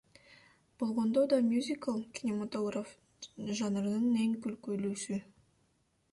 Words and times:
Болгондо 0.77 1.21
да 1.33 1.37
мюзикл— 1.49 1.99
кинематограф 2.19 2.95
жанрынын 3.59 4.17
эң 4.23 4.33
күлкүлүүсү. 4.47 5.19